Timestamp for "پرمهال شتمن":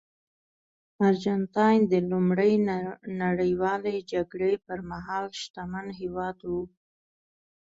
4.67-5.87